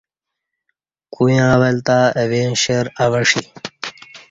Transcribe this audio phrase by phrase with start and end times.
[1.13, 3.41] کویاں ول تہ اہ ویں شیر اوہ ݜی